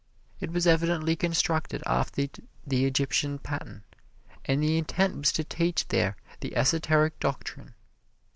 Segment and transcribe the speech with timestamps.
[0.39, 2.25] It was evidently constructed after
[2.65, 3.83] the Egyptian pattern,
[4.45, 7.75] and the intent was to teach there the esoteric doctrine.